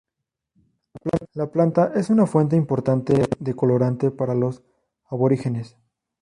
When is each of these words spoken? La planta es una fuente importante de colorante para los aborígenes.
La 1.35 1.51
planta 1.51 1.91
es 1.93 2.09
una 2.09 2.25
fuente 2.25 2.55
importante 2.55 3.27
de 3.39 3.53
colorante 3.55 4.09
para 4.09 4.33
los 4.33 4.63
aborígenes. 5.07 5.77